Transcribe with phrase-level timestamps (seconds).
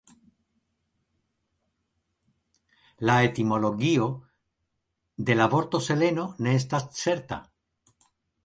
[3.09, 4.09] La etimologio
[5.29, 7.43] de la vorto "Seleno" ne estas certa.